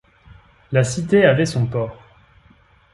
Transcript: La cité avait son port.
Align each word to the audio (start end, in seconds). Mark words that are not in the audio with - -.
La 0.71 0.83
cité 0.83 1.25
avait 1.25 1.45
son 1.45 1.67
port. 1.67 2.01